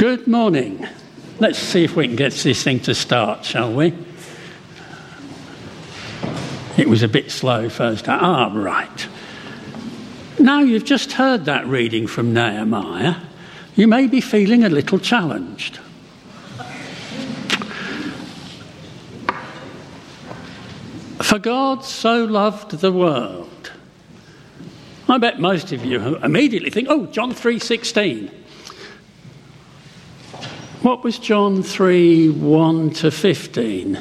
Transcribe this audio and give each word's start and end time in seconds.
Good 0.00 0.26
morning. 0.26 0.88
Let's 1.40 1.58
see 1.58 1.84
if 1.84 1.94
we 1.94 2.06
can 2.06 2.16
get 2.16 2.32
this 2.32 2.64
thing 2.64 2.80
to 2.80 2.94
start, 2.94 3.44
shall 3.44 3.70
we? 3.70 3.92
It 6.78 6.88
was 6.88 7.02
a 7.02 7.08
bit 7.08 7.30
slow 7.30 7.68
first. 7.68 8.08
Ah, 8.08 8.50
right. 8.50 9.08
Now 10.38 10.60
you've 10.60 10.86
just 10.86 11.12
heard 11.12 11.44
that 11.44 11.66
reading 11.66 12.06
from 12.06 12.32
Nehemiah, 12.32 13.16
you 13.76 13.86
may 13.86 14.06
be 14.06 14.22
feeling 14.22 14.64
a 14.64 14.70
little 14.70 14.98
challenged. 14.98 15.80
For 21.18 21.38
God 21.38 21.84
so 21.84 22.24
loved 22.24 22.70
the 22.70 22.90
world. 22.90 23.70
I 25.10 25.18
bet 25.18 25.40
most 25.40 25.72
of 25.72 25.84
you 25.84 26.16
immediately 26.16 26.70
think, 26.70 26.88
oh, 26.88 27.04
John 27.04 27.34
3:16. 27.34 28.39
What 30.82 31.04
was 31.04 31.18
John 31.18 31.62
3 31.62 32.30
1 32.30 32.90
to 32.90 33.10
15? 33.10 33.98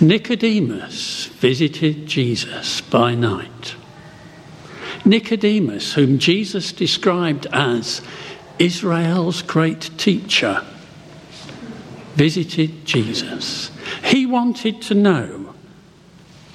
Nicodemus 0.00 1.26
visited 1.26 2.06
Jesus 2.06 2.80
by 2.80 3.14
night. 3.14 3.76
Nicodemus, 5.04 5.94
whom 5.94 6.18
Jesus 6.18 6.72
described 6.72 7.46
as 7.52 8.02
Israel's 8.58 9.42
great 9.42 9.96
teacher, 9.96 10.64
visited 12.16 12.84
Jesus. 12.84 13.70
He 14.02 14.26
wanted 14.26 14.82
to 14.82 14.94
know 14.94 15.54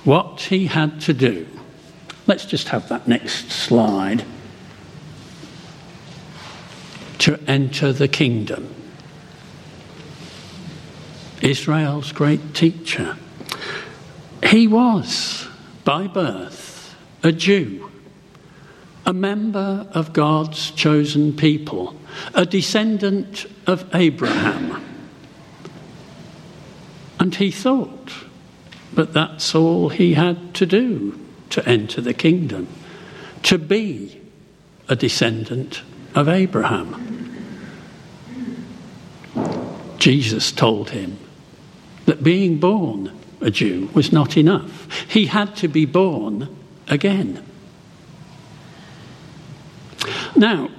what 0.03 0.41
he 0.41 0.67
had 0.67 0.99
to 1.01 1.13
do 1.13 1.47
Let's 2.29 2.45
just 2.45 2.67
have 2.67 2.89
that 2.89 3.07
next 3.07 3.49
slide. 3.49 4.23
To 7.17 7.39
enter 7.47 7.91
the 7.91 8.07
kingdom. 8.07 8.71
Israel's 11.41 12.11
great 12.11 12.53
teacher. 12.53 13.17
He 14.43 14.67
was, 14.67 15.47
by 15.83 16.05
birth, 16.05 16.95
a 17.23 17.31
Jew, 17.31 17.89
a 19.07 19.13
member 19.13 19.87
of 19.91 20.13
God's 20.13 20.69
chosen 20.69 21.35
people, 21.35 21.95
a 22.35 22.45
descendant 22.45 23.47
of 23.65 23.89
Abraham. 23.95 24.85
And 27.19 27.33
he 27.33 27.49
thought, 27.49 28.13
but 28.93 29.13
that's 29.13 29.55
all 29.55 29.89
he 29.89 30.13
had 30.13 30.53
to 30.53 30.67
do 30.67 31.25
to 31.51 31.67
enter 31.67 32.01
the 32.01 32.13
kingdom, 32.13 32.67
to 33.43 33.57
be 33.57 34.19
a 34.87 34.95
descendant 34.95 35.81
of 36.15 36.27
Abraham. 36.27 37.05
Jesus 39.97 40.51
told 40.51 40.91
him 40.91 41.17
that 42.05 42.23
being 42.23 42.57
born 42.57 43.11
a 43.41 43.51
Jew 43.51 43.89
was 43.93 44.11
not 44.11 44.37
enough. 44.37 44.91
He 45.09 45.27
had 45.27 45.55
to 45.57 45.67
be 45.67 45.85
born 45.85 46.55
again. 46.87 47.43
Now, 50.35 50.69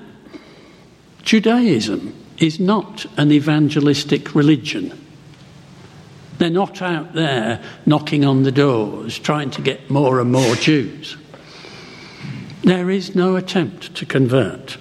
Judaism 1.23 2.15
is 2.39 2.59
not 2.59 3.07
an 3.17 3.31
evangelistic 3.31 4.35
religion. 4.35 4.99
They're 6.41 6.49
not 6.49 6.81
out 6.81 7.13
there 7.13 7.63
knocking 7.85 8.25
on 8.25 8.45
the 8.45 8.51
doors 8.51 9.19
trying 9.19 9.51
to 9.51 9.61
get 9.61 9.91
more 9.91 10.23
and 10.23 10.33
more 10.33 10.55
Jews. 10.55 11.19
There 12.65 12.89
is 12.89 13.15
no 13.15 13.37
attempt 13.37 13.95
to 13.97 14.07
convert. 14.07 14.79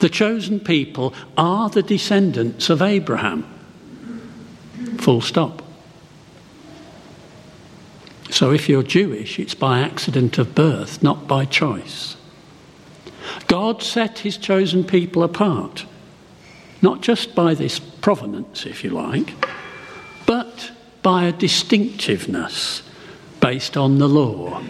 The 0.00 0.10
chosen 0.10 0.60
people 0.60 1.14
are 1.38 1.70
the 1.70 1.82
descendants 1.82 2.68
of 2.68 2.82
Abraham. 2.82 3.46
Full 4.98 5.22
stop. 5.22 5.62
So 8.28 8.50
if 8.50 8.68
you're 8.68 8.82
Jewish, 8.82 9.38
it's 9.38 9.54
by 9.54 9.80
accident 9.80 10.36
of 10.36 10.54
birth, 10.54 11.02
not 11.02 11.26
by 11.26 11.46
choice. 11.46 12.18
God 13.46 13.82
set 13.82 14.18
his 14.18 14.36
chosen 14.36 14.84
people 14.84 15.22
apart, 15.22 15.86
not 16.82 17.00
just 17.00 17.34
by 17.34 17.54
this 17.54 17.78
provenance, 17.78 18.66
if 18.66 18.84
you 18.84 18.90
like, 18.90 19.32
but 20.26 20.72
by 21.02 21.24
a 21.24 21.32
distinctiveness 21.32 22.82
based 23.40 23.76
on 23.76 23.98
the 23.98 24.08
law, 24.08 24.62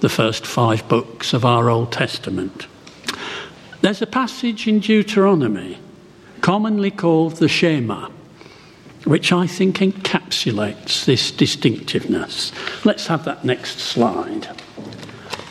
the 0.00 0.08
first 0.08 0.46
five 0.46 0.86
books 0.88 1.32
of 1.32 1.44
our 1.44 1.70
Old 1.70 1.92
Testament. 1.92 2.66
There's 3.80 4.02
a 4.02 4.06
passage 4.06 4.66
in 4.66 4.80
Deuteronomy, 4.80 5.78
commonly 6.40 6.90
called 6.90 7.36
the 7.36 7.48
Shema, 7.48 8.08
which 9.04 9.32
I 9.32 9.46
think 9.46 9.78
encapsulates 9.78 11.04
this 11.04 11.30
distinctiveness. 11.30 12.50
Let's 12.84 13.06
have 13.06 13.24
that 13.24 13.44
next 13.44 13.78
slide. 13.78 14.48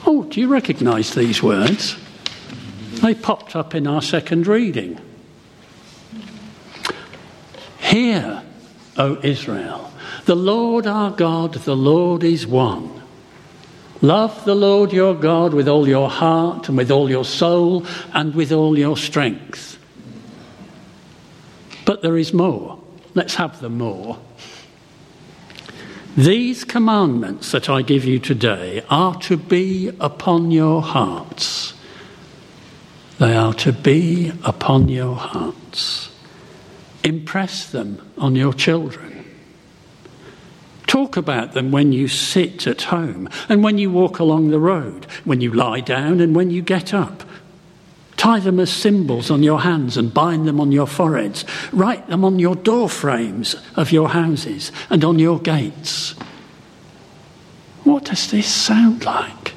Oh, 0.05 0.23
do 0.23 0.41
you 0.41 0.47
recognise 0.47 1.15
these 1.15 1.41
words? 1.41 1.95
They 3.01 3.15
popped 3.15 3.55
up 3.55 3.73
in 3.73 3.87
our 3.87 4.01
second 4.01 4.47
reading. 4.47 4.99
Hear, 7.79 8.34
O 8.97 9.19
Israel. 9.23 9.91
The 10.25 10.35
Lord 10.35 10.87
our 10.87 11.11
God, 11.11 11.53
the 11.53 11.75
Lord 11.75 12.23
is 12.23 12.47
one. 12.47 13.01
Love 14.01 14.45
the 14.45 14.55
Lord 14.55 14.93
your 14.93 15.15
God 15.15 15.53
with 15.53 15.67
all 15.67 15.87
your 15.87 16.09
heart 16.09 16.67
and 16.67 16.77
with 16.77 16.91
all 16.91 17.09
your 17.09 17.25
soul 17.25 17.85
and 18.13 18.35
with 18.35 18.51
all 18.51 18.77
your 18.77 18.97
strength. 18.97 19.79
But 21.85 22.01
there 22.01 22.17
is 22.17 22.33
more. 22.33 22.79
Let's 23.13 23.35
have 23.35 23.61
the 23.61 23.69
more. 23.69 24.17
These 26.17 26.63
commandments 26.63 27.51
that 27.51 27.69
I 27.69 27.81
give 27.81 28.05
you 28.05 28.19
today 28.19 28.83
are 28.89 29.15
to 29.21 29.37
be 29.37 29.89
upon 29.99 30.51
your 30.51 30.81
hearts. 30.81 31.73
They 33.19 33.35
are 33.35 33.53
to 33.55 33.71
be 33.71 34.31
upon 34.43 34.89
your 34.89 35.15
hearts. 35.15 36.09
Impress 37.05 37.69
them 37.69 38.01
on 38.17 38.35
your 38.35 38.51
children. 38.51 39.23
Talk 40.87 41.17
about 41.17 41.53
them 41.53 41.71
when 41.71 41.93
you 41.93 42.07
sit 42.07 42.65
at 42.65 42.81
home 42.81 43.29
and 43.47 43.63
when 43.63 43.77
you 43.77 43.91
walk 43.91 44.17
along 44.17 44.49
the 44.49 44.59
road, 44.59 45.05
when 45.23 45.39
you 45.39 45.53
lie 45.53 45.81
down 45.81 46.19
and 46.19 46.35
when 46.35 46.49
you 46.49 46.63
get 46.63 46.95
up. 46.95 47.23
Tie 48.17 48.39
them 48.39 48.59
as 48.59 48.71
symbols 48.71 49.29
on 49.29 49.43
your 49.43 49.61
hands 49.61 49.97
and 49.97 50.15
bind 50.15 50.47
them 50.47 50.59
on 50.59 50.71
your 50.71 50.87
foreheads. 50.87 51.45
Write 51.71 52.07
them 52.07 52.25
on 52.25 52.39
your 52.39 52.55
door 52.55 52.89
frames 52.89 53.55
of 53.75 53.91
your 53.91 54.09
houses 54.09 54.71
and 54.89 55.05
on 55.05 55.19
your 55.19 55.37
gates. 55.39 56.13
What 57.83 58.05
does 58.05 58.31
this 58.31 58.51
sound 58.51 59.05
like? 59.05 59.53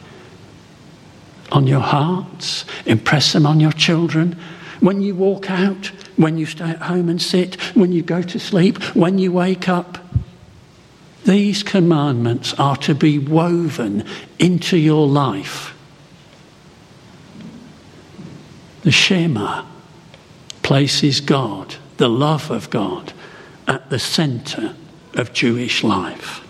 On 1.51 1.67
your 1.67 1.81
hearts, 1.81 2.67
impress 2.85 3.33
them 3.33 3.47
on 3.47 3.59
your 3.59 3.73
children. 3.73 4.39
When 4.81 5.01
you 5.01 5.15
walk 5.15 5.51
out, 5.51 5.93
when 6.19 6.37
you 6.37 6.45
stay 6.45 6.71
at 6.71 6.83
home 6.83 7.09
and 7.09 7.23
sit, 7.23 7.55
when 7.77 7.93
you 7.93 8.03
go 8.03 8.21
to 8.21 8.39
sleep, 8.39 8.83
when 8.95 9.19
you 9.19 9.33
wake 9.33 9.69
up. 9.69 9.99
These 11.25 11.63
commandments 11.63 12.55
are 12.55 12.77
to 12.79 12.95
be 12.95 13.19
woven 13.19 14.05
into 14.39 14.77
your 14.77 15.07
life. 15.07 15.75
The 18.83 18.91
Shema 18.91 19.65
places 20.63 21.21
God, 21.21 21.77
the 21.99 22.09
love 22.09 22.51
of 22.51 22.69
God, 22.69 23.13
at 23.69 23.89
the 23.89 23.99
centre 23.99 24.75
of 25.15 25.33
Jewish 25.33 25.85
life. 25.85 26.45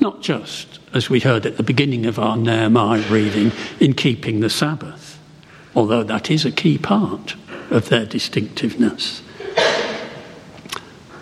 Not 0.00 0.22
just, 0.22 0.78
as 0.92 1.10
we 1.10 1.20
heard 1.20 1.46
at 1.46 1.56
the 1.56 1.62
beginning 1.62 2.06
of 2.06 2.18
our 2.18 2.36
Nehemiah 2.36 3.02
reading, 3.10 3.50
in 3.80 3.94
keeping 3.94 4.40
the 4.40 4.50
Sabbath 4.50 5.13
although 5.74 6.02
that 6.02 6.30
is 6.30 6.44
a 6.44 6.52
key 6.52 6.78
part 6.78 7.34
of 7.70 7.88
their 7.88 8.06
distinctiveness. 8.06 9.22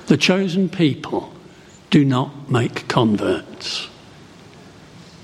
The 0.06 0.16
chosen 0.16 0.68
people 0.68 1.32
do 1.90 2.04
not 2.04 2.50
make 2.50 2.88
converts. 2.88 3.88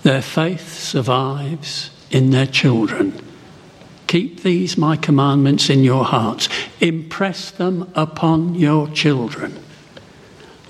Their 0.03 0.23
faith 0.23 0.73
survives 0.73 1.91
in 2.11 2.31
their 2.31 2.47
children. 2.47 3.23
Keep 4.07 4.43
these 4.43 4.79
my 4.79 4.97
commandments 4.97 5.69
in 5.69 5.85
your 5.85 6.05
hearts. 6.05 6.49
Impress 6.81 7.51
them 7.51 7.91
upon 7.95 8.55
your 8.55 8.89
children. 8.89 9.63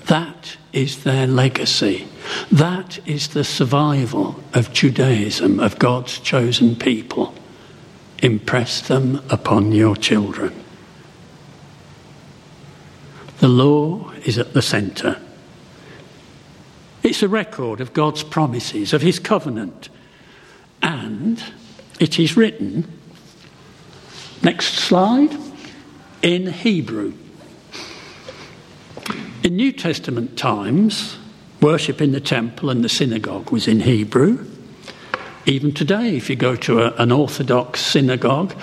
That 0.07 0.57
is 0.73 1.03
their 1.03 1.27
legacy. 1.27 2.07
That 2.51 2.99
is 3.07 3.29
the 3.29 3.43
survival 3.43 4.43
of 4.53 4.73
Judaism, 4.73 5.59
of 5.59 5.79
God's 5.79 6.19
chosen 6.19 6.75
people 6.75 7.33
impress 8.21 8.81
them 8.81 9.23
upon 9.29 9.71
your 9.71 9.95
children. 9.95 10.53
The 13.39 13.47
law 13.47 14.11
is 14.25 14.37
at 14.37 14.53
the 14.53 14.61
centre. 14.61 15.21
It's 17.03 17.23
a 17.23 17.29
record 17.29 17.79
of 17.79 17.93
God's 17.93 18.23
promises, 18.23 18.93
of 18.93 19.01
His 19.01 19.19
covenant, 19.19 19.89
And 20.81 21.41
it 21.99 22.19
is 22.19 22.35
written, 22.35 22.91
next 24.43 24.75
slide, 24.75 25.35
in 26.21 26.47
Hebrew. 26.47 27.13
In 29.43 29.55
New 29.55 29.71
Testament 29.71 30.37
times, 30.37 31.17
worship 31.61 32.01
in 32.01 32.11
the 32.11 32.19
temple 32.19 32.69
and 32.69 32.83
the 32.83 32.89
synagogue 32.89 33.51
was 33.51 33.67
in 33.67 33.81
Hebrew. 33.81 34.45
Even 35.49 35.73
today, 35.73 36.15
if 36.15 36.29
you 36.29 36.35
go 36.35 36.55
to 36.55 36.79
a, 36.79 36.93
an 37.01 37.11
Orthodox 37.11 37.81
synagogue, 37.81 38.53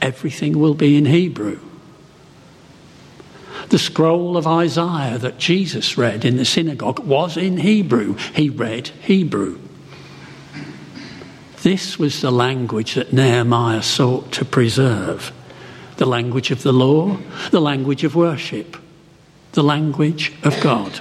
everything 0.00 0.58
will 0.58 0.72
be 0.72 0.96
in 0.96 1.04
Hebrew. 1.04 1.60
The 3.68 3.78
scroll 3.78 4.38
of 4.38 4.46
Isaiah 4.46 5.18
that 5.18 5.36
Jesus 5.36 5.98
read 5.98 6.24
in 6.24 6.38
the 6.38 6.46
synagogue 6.46 7.00
was 7.00 7.36
in 7.36 7.58
Hebrew. 7.58 8.14
He 8.34 8.48
read 8.48 8.88
Hebrew. 9.02 9.58
This 11.62 11.98
was 11.98 12.22
the 12.22 12.32
language 12.32 12.94
that 12.94 13.12
Nehemiah 13.12 13.82
sought 13.82 14.32
to 14.32 14.46
preserve 14.46 15.32
the 15.98 16.06
language 16.06 16.50
of 16.50 16.62
the 16.62 16.72
law, 16.72 17.18
the 17.50 17.60
language 17.60 18.04
of 18.04 18.14
worship, 18.14 18.78
the 19.52 19.62
language 19.62 20.32
of 20.44 20.58
God. 20.62 21.00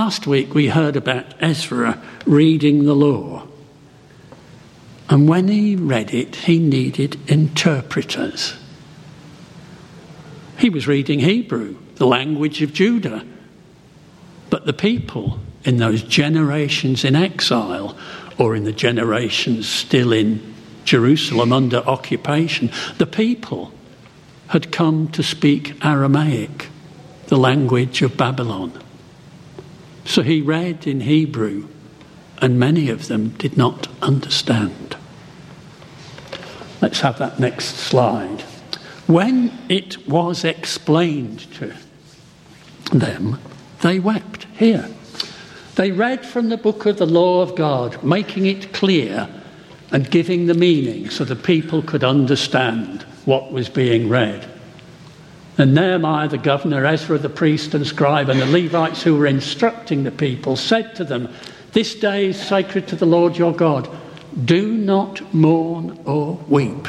Last 0.00 0.26
week 0.26 0.54
we 0.54 0.68
heard 0.68 0.96
about 0.96 1.26
Ezra 1.40 2.02
reading 2.24 2.84
the 2.86 2.94
law. 2.94 3.46
And 5.10 5.28
when 5.28 5.48
he 5.48 5.76
read 5.76 6.14
it, 6.14 6.36
he 6.36 6.58
needed 6.58 7.18
interpreters. 7.30 8.54
He 10.56 10.70
was 10.70 10.88
reading 10.88 11.20
Hebrew, 11.20 11.76
the 11.96 12.06
language 12.06 12.62
of 12.62 12.72
Judah. 12.72 13.26
But 14.48 14.64
the 14.64 14.72
people 14.72 15.38
in 15.64 15.76
those 15.76 16.02
generations 16.02 17.04
in 17.04 17.14
exile, 17.14 17.94
or 18.38 18.56
in 18.56 18.64
the 18.64 18.72
generations 18.72 19.68
still 19.68 20.14
in 20.14 20.54
Jerusalem 20.86 21.52
under 21.52 21.76
occupation, 21.76 22.70
the 22.96 23.06
people 23.06 23.70
had 24.48 24.72
come 24.72 25.08
to 25.08 25.22
speak 25.22 25.84
Aramaic, 25.84 26.68
the 27.26 27.36
language 27.36 28.00
of 28.00 28.16
Babylon. 28.16 28.72
So 30.10 30.22
he 30.22 30.40
read 30.40 30.88
in 30.88 31.02
Hebrew, 31.02 31.68
and 32.38 32.58
many 32.58 32.90
of 32.90 33.06
them 33.06 33.28
did 33.28 33.56
not 33.56 33.86
understand. 34.02 34.96
Let's 36.82 36.98
have 37.02 37.18
that 37.18 37.38
next 37.38 37.76
slide. 37.76 38.40
When 39.06 39.56
it 39.68 40.08
was 40.08 40.44
explained 40.44 41.48
to 41.54 41.76
them, 42.90 43.38
they 43.82 44.00
wept. 44.00 44.46
Here. 44.56 44.90
They 45.76 45.92
read 45.92 46.26
from 46.26 46.48
the 46.48 46.56
book 46.56 46.86
of 46.86 46.98
the 46.98 47.06
law 47.06 47.40
of 47.42 47.54
God, 47.54 48.02
making 48.02 48.46
it 48.46 48.72
clear 48.72 49.28
and 49.92 50.10
giving 50.10 50.46
the 50.46 50.54
meaning 50.54 51.08
so 51.08 51.24
the 51.24 51.36
people 51.36 51.82
could 51.82 52.02
understand 52.02 53.02
what 53.26 53.52
was 53.52 53.68
being 53.68 54.08
read. 54.08 54.44
And 55.60 55.74
Nehemiah 55.74 56.26
the 56.26 56.38
governor, 56.38 56.86
Ezra 56.86 57.18
the 57.18 57.28
priest 57.28 57.74
and 57.74 57.86
scribe, 57.86 58.30
and 58.30 58.40
the 58.40 58.46
Levites 58.46 59.02
who 59.02 59.14
were 59.14 59.26
instructing 59.26 60.04
the 60.04 60.10
people 60.10 60.56
said 60.56 60.96
to 60.96 61.04
them, 61.04 61.28
This 61.72 61.94
day 61.94 62.28
is 62.28 62.40
sacred 62.40 62.88
to 62.88 62.96
the 62.96 63.04
Lord 63.04 63.36
your 63.36 63.52
God. 63.52 63.86
Do 64.42 64.72
not 64.72 65.34
mourn 65.34 66.00
or 66.06 66.42
weep. 66.48 66.86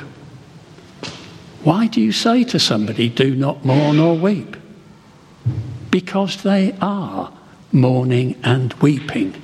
Why 1.65 1.87
do 1.87 1.99
you 1.99 2.13
say 2.13 2.45
to 2.45 2.59
somebody, 2.59 3.09
Do 3.09 3.35
not 3.35 3.65
mourn 3.65 3.99
or 3.99 4.15
weep? 4.15 4.55
Because 5.89 6.41
they 6.41 6.73
are 6.79 7.33
mourning 7.73 8.39
and 8.41 8.71
weeping. 8.75 9.35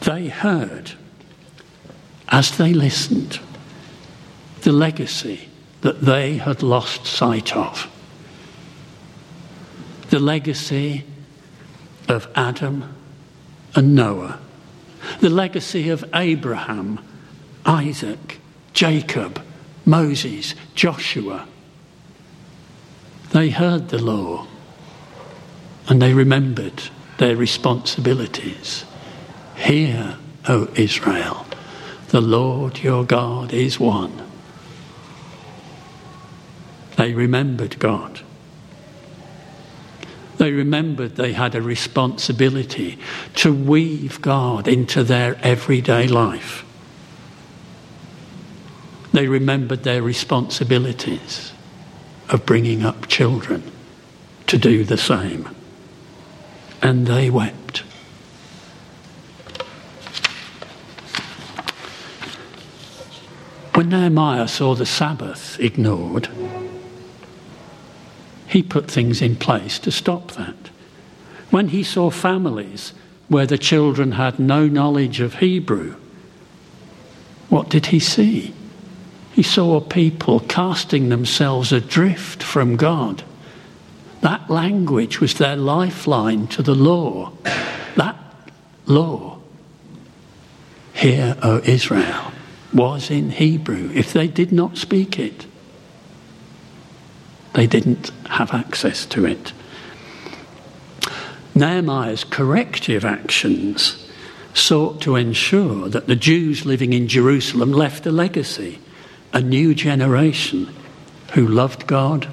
They 0.00 0.28
heard, 0.28 0.92
as 2.30 2.56
they 2.56 2.72
listened, 2.72 3.38
the 4.62 4.72
legacy 4.72 5.50
that 5.82 6.00
they 6.00 6.38
had 6.38 6.62
lost 6.62 7.04
sight 7.04 7.54
of 7.54 7.86
the 10.10 10.18
legacy 10.18 11.04
of 12.08 12.28
Adam 12.34 12.94
and 13.74 13.94
Noah, 13.94 14.40
the 15.20 15.30
legacy 15.30 15.90
of 15.90 16.04
Abraham, 16.14 17.00
Isaac, 17.64 18.40
Jacob, 18.72 19.42
Moses, 19.84 20.54
Joshua. 20.74 21.46
They 23.32 23.50
heard 23.50 23.90
the 23.90 24.02
law 24.02 24.46
and 25.88 26.00
they 26.00 26.14
remembered 26.14 26.82
their 27.18 27.36
responsibilities. 27.36 28.84
Hear, 29.56 30.16
O 30.48 30.68
Israel, 30.74 31.46
the 32.08 32.20
Lord 32.20 32.78
your 32.78 33.04
God 33.04 33.52
is 33.52 33.78
one. 33.78 34.22
They 36.96 37.12
remembered 37.12 37.78
God. 37.78 38.22
They 40.38 40.52
remembered 40.52 41.16
they 41.16 41.32
had 41.32 41.56
a 41.56 41.62
responsibility 41.62 42.98
to 43.34 43.52
weave 43.52 44.22
God 44.22 44.68
into 44.68 45.02
their 45.02 45.36
everyday 45.42 46.06
life. 46.06 46.64
They 49.12 49.26
remembered 49.26 49.82
their 49.82 50.00
responsibilities 50.00 51.52
of 52.28 52.46
bringing 52.46 52.84
up 52.84 53.08
children 53.08 53.64
to 54.46 54.58
do 54.58 54.84
the 54.84 54.96
same. 54.96 55.48
And 56.82 57.08
they 57.08 57.30
wept. 57.30 57.78
When 63.74 63.88
Nehemiah 63.88 64.46
saw 64.46 64.76
the 64.76 64.86
Sabbath 64.86 65.58
ignored, 65.58 66.28
he 68.48 68.62
put 68.62 68.90
things 68.90 69.20
in 69.20 69.36
place 69.36 69.78
to 69.80 69.90
stop 69.90 70.32
that. 70.32 70.70
When 71.50 71.68
he 71.68 71.82
saw 71.82 72.10
families 72.10 72.92
where 73.28 73.46
the 73.46 73.58
children 73.58 74.12
had 74.12 74.38
no 74.38 74.66
knowledge 74.66 75.20
of 75.20 75.36
Hebrew, 75.36 75.96
what 77.48 77.68
did 77.68 77.86
he 77.86 78.00
see? 78.00 78.54
He 79.32 79.42
saw 79.42 79.80
people 79.80 80.40
casting 80.40 81.08
themselves 81.08 81.72
adrift 81.72 82.42
from 82.42 82.76
God. 82.76 83.22
That 84.20 84.50
language 84.50 85.20
was 85.20 85.34
their 85.34 85.56
lifeline 85.56 86.48
to 86.48 86.62
the 86.62 86.74
law. 86.74 87.32
That 87.96 88.16
law, 88.86 89.38
Hear, 90.94 91.36
O 91.42 91.60
Israel, 91.64 92.32
was 92.72 93.10
in 93.10 93.30
Hebrew 93.30 93.92
if 93.94 94.12
they 94.12 94.26
did 94.26 94.50
not 94.50 94.76
speak 94.76 95.18
it. 95.18 95.46
They 97.54 97.66
didn't 97.66 98.10
have 98.28 98.52
access 98.52 99.06
to 99.06 99.24
it. 99.24 99.52
Nehemiah's 101.54 102.24
corrective 102.24 103.04
actions 103.04 104.08
sought 104.54 105.00
to 105.02 105.16
ensure 105.16 105.88
that 105.88 106.06
the 106.06 106.16
Jews 106.16 106.64
living 106.64 106.92
in 106.92 107.08
Jerusalem 107.08 107.72
left 107.72 108.06
a 108.06 108.12
legacy, 108.12 108.78
a 109.32 109.40
new 109.40 109.74
generation 109.74 110.74
who 111.34 111.46
loved 111.46 111.86
God 111.86 112.28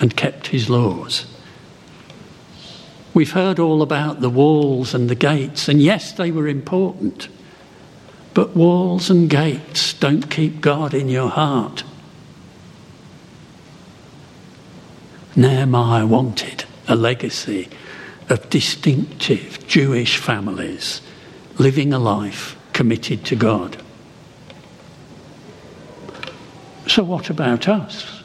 and 0.00 0.16
kept 0.16 0.48
his 0.48 0.68
laws. 0.68 1.26
We've 3.14 3.32
heard 3.32 3.58
all 3.58 3.80
about 3.80 4.20
the 4.20 4.30
walls 4.30 4.92
and 4.92 5.08
the 5.08 5.14
gates, 5.14 5.68
and 5.68 5.80
yes, 5.80 6.12
they 6.12 6.30
were 6.30 6.48
important. 6.48 7.28
But 8.34 8.54
walls 8.54 9.08
and 9.08 9.30
gates 9.30 9.94
don't 9.94 10.30
keep 10.30 10.60
God 10.60 10.92
in 10.92 11.08
your 11.08 11.30
heart. 11.30 11.82
Nehemiah 15.36 16.06
wanted 16.06 16.64
a 16.88 16.96
legacy 16.96 17.68
of 18.30 18.48
distinctive 18.48 19.66
Jewish 19.66 20.16
families 20.16 21.02
living 21.58 21.92
a 21.92 21.98
life 21.98 22.56
committed 22.72 23.24
to 23.26 23.36
God. 23.36 23.76
So, 26.86 27.04
what 27.04 27.28
about 27.28 27.68
us? 27.68 28.22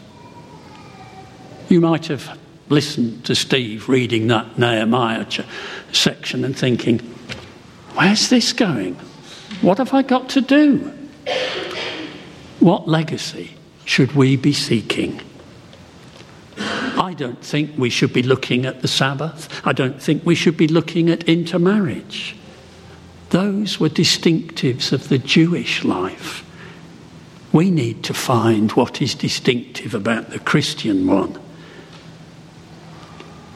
You 1.68 1.82
might 1.82 2.08
have 2.08 2.38
listened 2.70 3.26
to 3.26 3.36
Steve 3.36 3.90
reading 3.90 4.28
that 4.28 4.58
Nehemiah 4.58 5.26
section 5.92 6.46
and 6.46 6.58
thinking, 6.58 7.00
where's 7.96 8.30
this 8.30 8.54
going? 8.54 8.96
What 9.62 9.80
have 9.80 9.94
I 9.94 10.02
got 10.02 10.30
to 10.30 10.42
do? 10.42 10.94
What 12.60 12.88
legacy 12.88 13.56
should 13.84 14.14
we 14.14 14.38
be 14.38 14.54
seeking? 14.54 15.22
I 17.02 17.16
don't 17.16 17.44
think 17.44 17.72
we 17.80 17.90
should 17.90 18.14
be 18.14 18.22
looking 18.22 18.64
at 18.64 18.84
the 18.84 18.88
Sabbath. 18.88 19.50
I 19.66 19.74
don't 19.74 20.00
think 20.00 20.24
we 20.24 20.36
should 20.36 20.56
be 20.56 20.68
looking 20.68 21.10
at 21.10 21.24
intermarriage. 21.24 22.36
Those 23.32 23.80
were 23.80 23.90
distinctives 23.90 24.94
of 24.94 25.10
the 25.10 25.18
Jewish 25.18 25.84
life. 25.84 26.46
We 27.52 27.72
need 27.72 28.04
to 28.04 28.14
find 28.14 28.72
what 28.74 29.02
is 29.02 29.16
distinctive 29.16 29.96
about 29.96 30.30
the 30.30 30.38
Christian 30.38 31.08
one. 31.08 31.40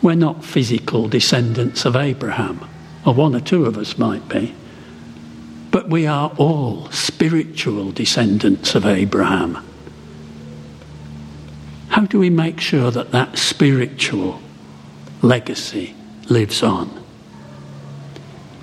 We're 0.02 0.16
not 0.16 0.44
physical 0.44 1.08
descendants 1.08 1.86
of 1.86 1.96
Abraham, 1.96 2.68
or 3.06 3.14
one 3.14 3.36
or 3.36 3.42
two 3.42 3.68
of 3.68 3.78
us 3.78 3.96
might 4.00 4.28
be, 4.28 4.56
but 5.70 5.88
we 5.88 6.08
are 6.08 6.32
all 6.38 6.90
spiritual 6.90 7.92
descendants 7.92 8.74
of 8.74 8.88
Abraham. 8.88 9.64
How 11.96 12.06
do 12.06 12.20
we 12.20 12.30
make 12.30 12.60
sure 12.60 12.92
that 12.92 13.12
that 13.12 13.38
spiritual 13.38 14.42
legacy 15.22 15.96
lives 16.28 16.62
on? 16.62 16.92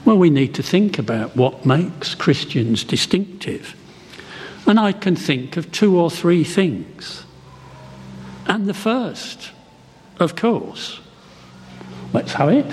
Well, 0.05 0.19
we 0.19 0.29
need 0.29 0.55
to 0.57 0.63
think 0.63 0.99
about 0.99 1.35
what 1.35 1.65
makes 1.65 2.15
Christians 2.15 2.85
distinctive. 2.85 3.75
And 4.67 4.79
I 4.79 4.93
can 4.93 5.17
think 5.17 5.57
of 5.57 5.73
two 5.73 5.99
or 5.99 6.11
three 6.11 6.45
things. 6.45 7.25
And 8.45 8.67
the 8.67 8.75
first, 8.75 9.53
of 10.19 10.37
course, 10.37 11.01
let's 12.13 12.35
have 12.35 12.51
it. 12.51 12.67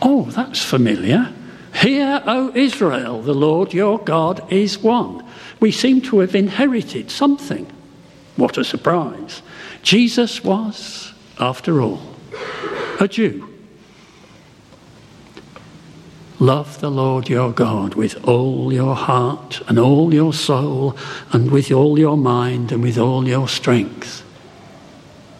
Oh, 0.00 0.24
that's 0.30 0.64
familiar. 0.64 1.30
Hear, 1.74 2.22
O 2.24 2.50
Israel, 2.54 3.20
the 3.20 3.34
Lord 3.34 3.74
your 3.74 3.98
God 3.98 4.50
is 4.50 4.78
one. 4.78 5.22
We 5.60 5.70
seem 5.70 6.00
to 6.00 6.20
have 6.20 6.34
inherited 6.34 7.10
something. 7.10 7.70
What 8.40 8.56
a 8.56 8.64
surprise. 8.64 9.42
Jesus 9.82 10.42
was, 10.42 11.12
after 11.38 11.82
all, 11.82 12.00
a 12.98 13.06
Jew. 13.06 13.46
Love 16.38 16.80
the 16.80 16.90
Lord 16.90 17.28
your 17.28 17.52
God 17.52 17.96
with 17.96 18.26
all 18.26 18.72
your 18.72 18.96
heart 18.96 19.60
and 19.68 19.78
all 19.78 20.14
your 20.14 20.32
soul 20.32 20.96
and 21.32 21.50
with 21.50 21.70
all 21.70 21.98
your 21.98 22.16
mind 22.16 22.72
and 22.72 22.82
with 22.82 22.96
all 22.96 23.28
your 23.28 23.46
strength. 23.46 24.24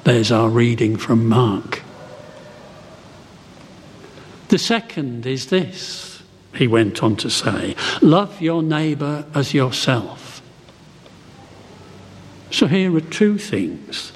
There's 0.05 0.31
our 0.31 0.51
reading 0.51 0.99
from 0.99 1.27
Mark. 1.27 1.81
The 4.49 4.59
second 4.59 5.25
is 5.25 5.47
this, 5.47 6.23
he 6.55 6.67
went 6.67 7.03
on 7.03 7.17
to 7.17 7.31
say 7.31 7.77
love 8.03 8.43
your 8.43 8.63
neighbour 8.63 9.25
as 9.35 9.55
yourself. 9.55 10.20
So 12.51 12.67
here 12.67 12.95
are 12.97 13.01
two 13.01 13.39
things 13.39 14.13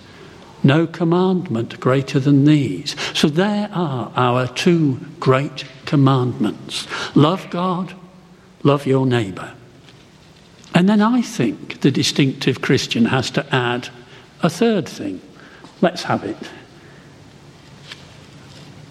no 0.65 0.87
commandment 0.87 1.79
greater 1.79 2.19
than 2.19 2.47
these. 2.47 2.97
So 3.13 3.29
there 3.29 3.69
are 3.73 4.11
our 4.17 4.49
two 4.49 4.99
great 5.21 5.67
commandments 5.85 6.89
love 7.15 7.49
God, 7.51 7.95
love 8.63 8.87
your 8.87 9.07
neighbour. 9.07 9.55
And 10.75 10.89
then 10.89 11.01
I 11.01 11.23
think 11.23 11.83
the 11.83 11.91
distinctive 11.91 12.63
Christian 12.63 13.05
has 13.07 13.31
to 13.33 13.55
add 13.55 13.91
a 14.43 14.51
third 14.51 14.89
thing. 14.89 15.21
Let's 15.81 16.05
have 16.05 16.25
it. 16.25 16.37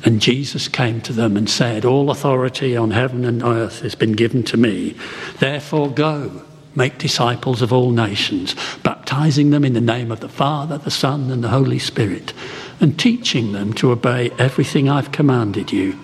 And 0.06 0.22
Jesus 0.22 0.68
came 0.68 1.02
to 1.02 1.14
them 1.14 1.36
and 1.36 1.50
said, 1.50 1.86
All 1.86 2.12
authority 2.12 2.78
on 2.78 2.92
heaven 2.92 3.26
and 3.26 3.42
earth 3.42 3.82
has 3.82 3.96
been 3.96 4.14
given 4.14 4.44
to 4.44 4.58
me. 4.58 4.96
Therefore, 5.40 5.90
go, 5.90 6.44
make 6.76 6.98
disciples 6.98 7.62
of 7.62 7.72
all 7.72 7.92
nations, 7.92 8.56
baptizing 8.84 9.52
them 9.52 9.64
in 9.64 9.74
the 9.74 9.82
name 9.82 10.12
of 10.12 10.20
the 10.20 10.30
Father, 10.30 10.78
the 10.78 10.92
Son, 10.92 11.30
and 11.32 11.44
the 11.44 11.50
Holy 11.50 11.80
Spirit, 11.80 12.34
and 12.80 13.00
teaching 13.00 13.52
them 13.52 13.74
to 13.74 13.92
obey 13.92 14.32
everything 14.40 14.90
I've 14.90 15.12
commanded 15.12 15.72
you. 15.72 16.00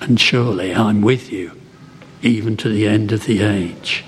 And 0.00 0.20
surely 0.20 0.74
I'm 0.74 1.00
with 1.00 1.32
you, 1.32 1.58
even 2.22 2.56
to 2.58 2.68
the 2.68 2.86
end 2.86 3.12
of 3.12 3.24
the 3.24 3.42
age. 3.42 4.04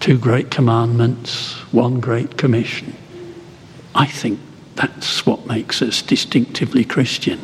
Two 0.00 0.18
great 0.18 0.50
commandments, 0.50 1.54
one 1.72 1.98
great 1.98 2.36
commission. 2.36 2.96
I 3.94 4.06
think 4.06 4.38
that's 4.76 5.24
what 5.26 5.46
makes 5.46 5.82
us 5.82 6.02
distinctively 6.02 6.84
Christian. 6.84 7.40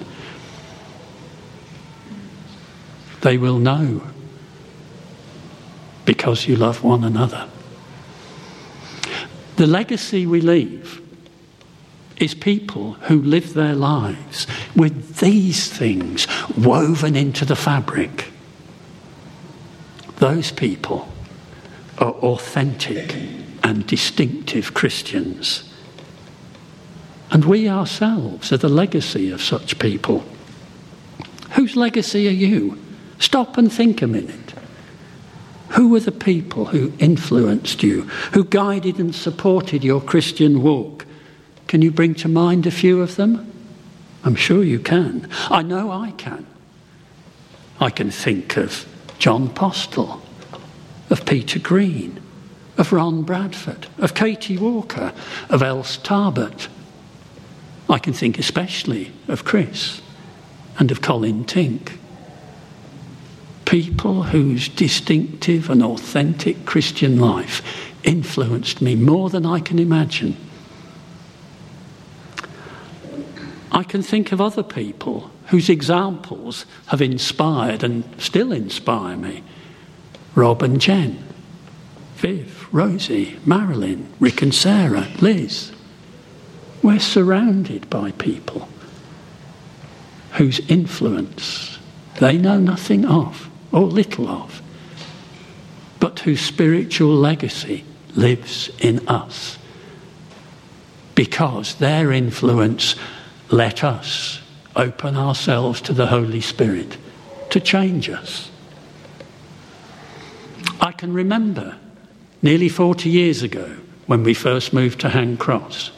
They 3.22 3.38
will 3.38 3.58
know 3.58 4.02
because 6.04 6.47
you 6.47 6.56
love 6.56 6.82
one 6.82 7.04
another. 7.04 7.49
The 9.56 9.66
legacy 9.66 10.26
we 10.26 10.40
leave 10.40 11.00
is 12.16 12.35
people 12.35 12.92
who 12.92 13.21
live 13.21 13.54
their 13.54 13.75
lives 13.75 14.47
with 14.76 15.16
these 15.16 15.71
things 15.71 16.26
woven 16.56 17.16
into 17.16 17.44
the 17.44 17.56
fabric. 17.56 18.28
Those 20.16 20.52
people 20.52 21.09
are 21.99 22.12
authentic 22.12 23.14
and 23.64 23.87
distinctive 23.87 24.75
Christians. 24.75 25.73
And 27.30 27.44
we 27.44 27.68
ourselves 27.68 28.52
are 28.52 28.59
the 28.59 28.68
legacy 28.68 29.30
of 29.30 29.42
such 29.42 29.78
people. 29.78 30.25
Whose 31.52 31.76
legacy 31.76 32.28
are 32.28 32.32
you? 32.32 32.78
Stop 33.18 33.56
and 33.56 33.73
think 33.73 34.02
a 34.02 34.06
minute. 34.06 34.54
Who 35.72 35.88
were 35.88 36.00
the 36.00 36.12
people 36.12 36.66
who 36.66 36.92
influenced 36.98 37.82
you, 37.82 38.02
who 38.32 38.44
guided 38.44 38.98
and 38.98 39.14
supported 39.14 39.82
your 39.82 40.00
Christian 40.00 40.62
walk? 40.62 41.06
Can 41.66 41.82
you 41.82 41.90
bring 41.90 42.14
to 42.16 42.28
mind 42.28 42.66
a 42.66 42.70
few 42.70 43.00
of 43.00 43.16
them? 43.16 43.50
I'm 44.24 44.34
sure 44.34 44.62
you 44.62 44.78
can. 44.78 45.28
I 45.50 45.62
know 45.62 45.90
I 45.90 46.12
can. 46.12 46.46
I 47.80 47.90
can 47.90 48.10
think 48.10 48.56
of 48.56 48.86
John 49.18 49.48
Postle, 49.48 50.22
of 51.10 51.24
Peter 51.26 51.58
Green, 51.58 52.20
of 52.76 52.92
Ron 52.92 53.22
Bradford, 53.22 53.86
of 53.98 54.14
Katie 54.14 54.58
Walker, 54.58 55.12
of 55.48 55.62
Else 55.62 55.96
Tarbert, 55.96 56.68
I 57.88 57.98
can 57.98 58.12
think 58.12 58.38
especially 58.38 59.12
of 59.28 59.44
Chris 59.44 60.00
and 60.78 60.90
of 60.90 61.02
Colin 61.02 61.44
Tink. 61.44 61.98
People 63.64 64.25
whose 64.25 64.69
distinctive 64.69 65.71
and 65.71 65.83
authentic 65.83 66.66
Christian 66.66 67.19
life 67.19 67.62
influenced 68.04 68.83
me 68.83 68.95
more 68.95 69.31
than 69.31 69.47
I 69.47 69.61
can 69.61 69.78
imagine. 69.78 70.37
I 73.71 73.83
can 73.83 74.02
think 74.02 74.33
of 74.33 74.40
other 74.40 74.62
people 74.62 75.31
whose 75.47 75.71
examples 75.71 76.66
have 76.87 77.00
inspired 77.00 77.83
and 77.83 78.04
still 78.21 78.52
inspire 78.52 79.16
me. 79.16 79.42
Rob 80.35 80.62
and 80.62 80.81
Jen, 80.81 81.25
Viv, 82.16 82.69
Rosie, 82.73 83.38
Marilyn, 83.47 84.12
Rick 84.21 84.42
and 84.42 84.54
Sarah, 84.54 85.09
Liz. 85.21 85.73
We're 86.83 87.00
surrounded 87.00 87.88
by 87.88 88.12
people 88.12 88.69
whose 90.33 90.61
influence 90.69 91.78
they 92.21 92.37
know 92.37 92.59
nothing 92.59 93.04
of 93.04 93.49
or 93.72 93.82
little 93.82 94.28
of, 94.28 94.62
but 95.98 96.20
whose 96.20 96.40
spiritual 96.40 97.14
legacy 97.14 97.84
lives 98.14 98.70
in 98.78 99.06
us. 99.08 99.58
Because 101.14 101.76
their 101.76 102.12
influence 102.12 102.96
let 103.50 103.82
us 103.82 104.40
open 104.76 105.16
ourselves 105.16 105.80
to 105.82 105.92
the 105.92 106.06
Holy 106.06 106.40
Spirit 106.40 106.96
to 107.50 107.60
change 107.60 108.08
us. 108.08 108.50
I 110.80 110.92
can 110.92 111.12
remember 111.12 111.76
nearly 112.40 112.68
40 112.68 113.08
years 113.08 113.42
ago 113.42 113.76
when 114.06 114.22
we 114.22 114.34
first 114.34 114.72
moved 114.72 115.00
to 115.00 115.08
Handcross 115.08 115.90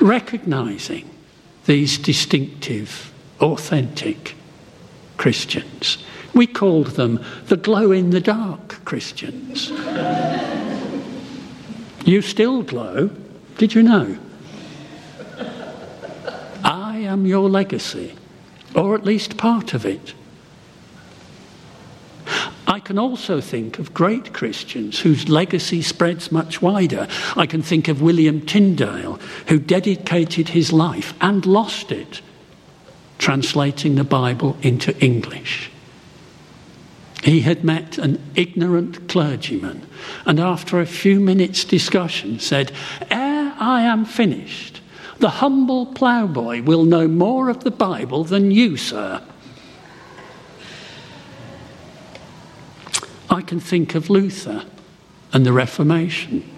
recognizing 0.00 1.08
these 1.66 1.98
distinctive, 1.98 3.12
authentic 3.40 4.34
Christians. 5.16 5.98
We 6.38 6.46
called 6.46 6.92
them 6.92 7.18
the 7.46 7.56
glow 7.56 7.90
in 7.90 8.10
the 8.10 8.20
dark 8.20 8.84
Christians. 8.84 9.70
you 12.04 12.22
still 12.22 12.62
glow, 12.62 13.10
did 13.56 13.74
you 13.74 13.82
know? 13.82 14.16
I 16.62 16.98
am 16.98 17.26
your 17.26 17.50
legacy, 17.50 18.14
or 18.72 18.94
at 18.94 19.04
least 19.04 19.36
part 19.36 19.74
of 19.74 19.84
it. 19.84 20.14
I 22.68 22.78
can 22.78 23.00
also 23.00 23.40
think 23.40 23.80
of 23.80 23.92
great 23.92 24.32
Christians 24.32 25.00
whose 25.00 25.28
legacy 25.28 25.82
spreads 25.82 26.30
much 26.30 26.62
wider. 26.62 27.08
I 27.34 27.46
can 27.46 27.62
think 27.62 27.88
of 27.88 28.00
William 28.00 28.46
Tyndale, 28.46 29.18
who 29.48 29.58
dedicated 29.58 30.50
his 30.50 30.72
life 30.72 31.14
and 31.20 31.44
lost 31.44 31.90
it 31.90 32.22
translating 33.18 33.96
the 33.96 34.04
Bible 34.04 34.56
into 34.62 34.96
English. 35.04 35.72
He 37.22 37.40
had 37.40 37.64
met 37.64 37.98
an 37.98 38.22
ignorant 38.34 39.08
clergyman 39.08 39.86
and, 40.24 40.38
after 40.38 40.80
a 40.80 40.86
few 40.86 41.20
minutes' 41.20 41.64
discussion, 41.64 42.38
said, 42.38 42.72
Ere 43.10 43.54
I 43.58 43.82
am 43.82 44.04
finished, 44.04 44.80
the 45.18 45.30
humble 45.30 45.86
ploughboy 45.86 46.62
will 46.62 46.84
know 46.84 47.08
more 47.08 47.48
of 47.48 47.64
the 47.64 47.70
Bible 47.70 48.24
than 48.24 48.50
you, 48.50 48.76
sir. 48.76 49.22
I 53.28 53.42
can 53.42 53.60
think 53.60 53.94
of 53.94 54.08
Luther 54.08 54.64
and 55.32 55.44
the 55.44 55.52
Reformation. 55.52 56.48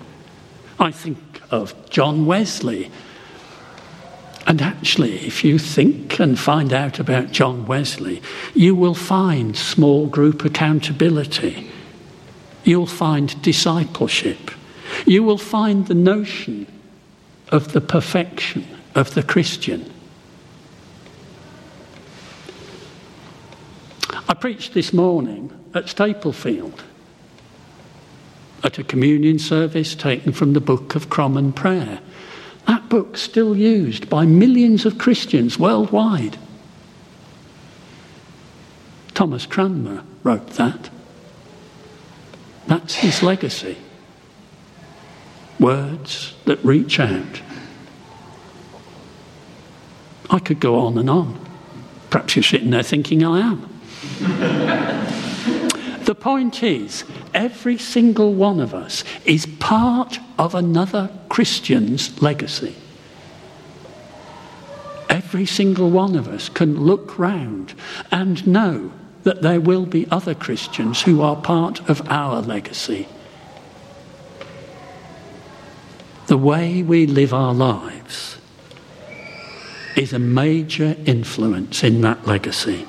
I 0.79 0.91
think 0.91 1.41
of 1.51 1.75
John 1.91 2.27
Wesley, 2.27 2.91
And 4.47 4.63
actually, 4.63 5.27
if 5.27 5.45
you 5.45 5.59
think 5.59 6.19
and 6.19 6.39
find 6.39 6.73
out 6.73 6.99
about 6.99 7.31
John 7.31 7.67
Wesley, 7.67 8.23
you 8.55 8.75
will 8.75 8.95
find 8.95 9.57
small 9.57 10.07
group 10.07 10.45
accountability. 10.45 11.71
You'll 12.65 12.87
find 12.87 13.41
discipleship. 13.43 14.51
You 15.07 15.23
will 15.23 15.39
find 15.39 15.87
the 15.87 15.95
notion 15.95 16.67
of 17.49 17.73
the 17.73 17.81
perfection 17.81 18.67
of 18.95 19.15
the 19.15 19.23
Christian. 19.23 19.93
I 24.29 24.35
preached 24.35 24.75
this 24.75 24.93
morning 24.93 25.53
at 25.75 25.87
Staplefield 25.87 26.81
at 28.63 28.79
a 28.79 28.85
communion 28.85 29.39
service 29.39 29.95
taken 29.95 30.33
from 30.33 30.53
the 30.53 30.61
Book 30.61 30.95
of 30.95 31.11
Common 31.11 31.53
Prayer. 31.53 32.01
That 32.67 32.89
book's 32.89 33.21
still 33.21 33.57
used 33.57 34.09
by 34.09 34.27
millions 34.27 34.87
of 34.87 34.99
Christians 34.99 35.59
worldwide. 35.59 36.39
Thomas 39.15 39.47
Cranmer 39.47 40.05
wrote 40.23 40.49
that. 40.51 40.91
That's 42.67 42.95
his 42.95 43.23
legacy. 43.23 43.77
Words 45.59 46.35
that 46.45 46.65
reach 46.65 47.01
out. 47.01 47.43
I 50.31 50.39
could 50.39 50.61
go 50.61 50.79
on 50.79 50.97
and 50.97 51.11
on. 51.11 51.39
Perhaps 52.09 52.37
you're 52.37 52.43
sitting 52.43 52.71
there 52.71 52.83
thinking 52.83 53.25
I 53.25 53.41
am. 53.41 55.07
point 56.21 56.63
is, 56.63 57.05
every 57.35 57.79
single 57.79 58.35
one 58.35 58.61
of 58.61 58.75
us 58.75 59.05
is 59.25 59.47
part 59.59 60.19
of 60.39 60.55
another 60.55 61.11
Christian's 61.29 62.21
legacy. 62.23 62.75
Every 65.09 65.47
single 65.47 65.91
one 65.91 66.17
of 66.17 66.29
us 66.29 66.49
can 66.49 66.81
look 66.81 67.19
round 67.19 67.75
and 68.11 68.47
know 68.47 68.93
that 69.23 69.43
there 69.43 69.61
will 69.61 69.87
be 69.87 70.07
other 70.11 70.35
Christians 70.35 71.03
who 71.03 71.23
are 71.23 71.37
part 71.37 71.89
of 71.89 72.09
our 72.09 72.41
legacy. 72.41 73.07
The 76.27 76.39
way 76.39 76.83
we 76.83 77.07
live 77.07 77.35
our 77.35 77.53
lives 77.53 78.39
is 79.97 80.13
a 80.13 80.19
major 80.19 80.97
influence 81.05 81.83
in 81.83 82.01
that 82.03 82.27
legacy. 82.27 82.87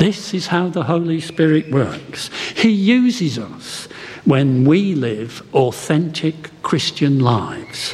This 0.00 0.32
is 0.32 0.46
how 0.46 0.70
the 0.70 0.84
Holy 0.84 1.20
Spirit 1.20 1.70
works. 1.70 2.30
He 2.56 2.70
uses 2.70 3.38
us 3.38 3.86
when 4.24 4.64
we 4.64 4.94
live 4.94 5.46
authentic 5.52 6.62
Christian 6.62 7.18
lives, 7.20 7.92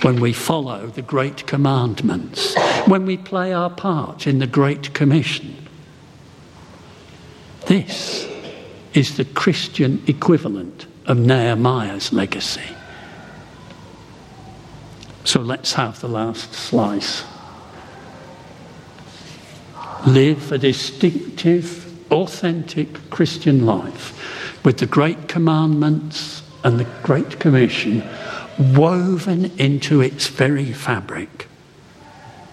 when 0.00 0.18
we 0.18 0.32
follow 0.32 0.86
the 0.86 1.02
Great 1.02 1.46
Commandments, 1.46 2.54
when 2.86 3.04
we 3.04 3.18
play 3.18 3.52
our 3.52 3.68
part 3.68 4.26
in 4.26 4.38
the 4.38 4.46
Great 4.46 4.94
Commission. 4.94 5.54
This 7.66 8.26
is 8.94 9.18
the 9.18 9.26
Christian 9.26 10.02
equivalent 10.06 10.86
of 11.04 11.18
Nehemiah's 11.18 12.14
legacy. 12.14 12.74
So 15.24 15.42
let's 15.42 15.74
have 15.74 16.00
the 16.00 16.08
last 16.08 16.54
slice 16.54 17.24
live 20.06 20.52
a 20.52 20.58
distinctive, 20.58 22.12
authentic 22.12 23.10
Christian 23.10 23.66
life 23.66 24.64
with 24.64 24.78
the 24.78 24.86
great 24.86 25.28
commandments 25.28 26.42
and 26.62 26.78
the 26.78 26.86
Great 27.02 27.40
Commission 27.40 28.08
woven 28.58 29.46
into 29.58 30.00
its 30.00 30.28
very 30.28 30.72
fabric. 30.72 31.48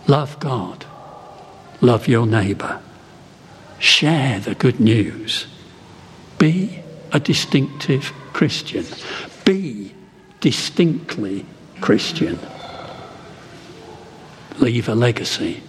Love 0.07 0.39
God, 0.39 0.85
love 1.79 2.07
your 2.07 2.25
neighbour, 2.25 2.81
share 3.79 4.39
the 4.39 4.55
good 4.55 4.79
news, 4.79 5.45
be 6.39 6.79
a 7.11 7.19
distinctive 7.19 8.11
Christian, 8.33 8.85
be 9.45 9.93
distinctly 10.41 11.45
Christian, 11.79 12.39
leave 14.59 14.89
a 14.89 14.95
legacy 14.95 15.61